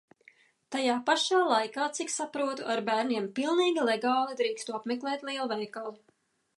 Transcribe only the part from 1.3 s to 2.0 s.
laikā,